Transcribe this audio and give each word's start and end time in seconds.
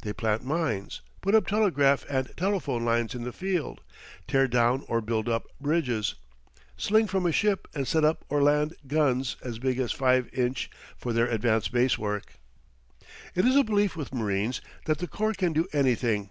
They 0.00 0.14
plant 0.14 0.42
mines, 0.42 1.02
put 1.20 1.34
up 1.34 1.46
telegraph 1.46 2.06
and 2.08 2.34
telephone 2.38 2.82
lines 2.86 3.14
in 3.14 3.24
the 3.24 3.30
field, 3.32 3.82
tear 4.26 4.48
down 4.48 4.86
or 4.88 5.02
build 5.02 5.28
up 5.28 5.48
bridges, 5.60 6.14
sling 6.78 7.08
from 7.08 7.26
a 7.26 7.30
ship 7.30 7.68
and 7.74 7.86
set 7.86 8.02
up 8.02 8.24
or 8.30 8.42
land 8.42 8.74
guns 8.86 9.36
as 9.44 9.58
big 9.58 9.78
as 9.78 9.92
5 9.92 10.32
inch 10.32 10.70
for 10.96 11.12
their 11.12 11.26
advance 11.26 11.68
base 11.68 11.98
work. 11.98 12.38
It 13.34 13.44
is 13.44 13.54
a 13.54 13.62
belief 13.64 13.96
with 13.96 14.14
marines 14.14 14.62
that 14.86 14.96
the 14.96 15.06
corps 15.06 15.34
can 15.34 15.52
do 15.52 15.68
anything. 15.74 16.30